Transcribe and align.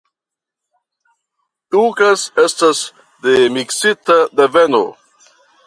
Tookes 1.75 2.23
estas 2.45 2.81
de 3.29 3.37
miksita 3.59 4.19
deveno. 4.41 4.85